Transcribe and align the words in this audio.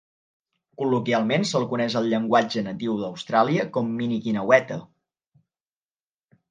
Col·loquialment 0.81 1.45
s'el 1.49 1.67
coneix 1.73 1.97
al 2.01 2.09
llenguatge 2.13 2.65
natiu 2.69 2.97
d'Austràlia 3.03 3.67
com 3.77 3.93
"Mini 4.01 4.19
Guineueta". 4.27 4.81